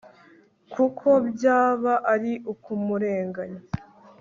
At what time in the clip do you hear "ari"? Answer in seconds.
2.13-2.31